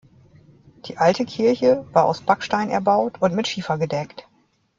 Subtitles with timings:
[0.87, 4.27] Die alte Kirche war aus Backstein erbaut und mit Schiefer gedeckt.